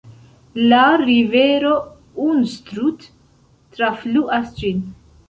La 0.71 0.77
rivero 1.01 1.73
Unstrut 2.29 3.05
trafluas 3.77 4.49
ĝin. 4.63 4.81